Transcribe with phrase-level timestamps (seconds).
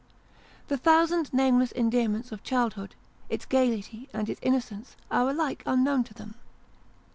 [0.67, 2.95] The thousand nameless endearments of childhood,
[3.29, 6.33] its gaiety and its innocence, are alike unknown to them.